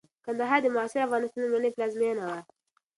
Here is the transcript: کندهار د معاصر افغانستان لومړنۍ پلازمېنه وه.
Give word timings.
کندهار 0.25 0.59
د 0.63 0.67
معاصر 0.75 0.99
افغانستان 1.03 1.39
لومړنۍ 1.43 1.69
پلازمېنه 1.75 2.23
وه. 2.29 2.39